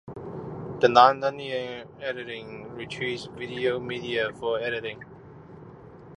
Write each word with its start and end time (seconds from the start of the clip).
The 0.79 0.89
non-linear 0.89 1.85
editing 2.01 2.71
retrieves 2.73 3.27
video 3.37 3.79
media 3.79 4.33
for 4.33 4.57
editing. 4.59 5.03